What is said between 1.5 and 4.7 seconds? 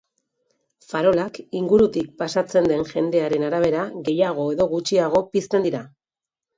ingurutik pasatzen den jendearen arabera gehiago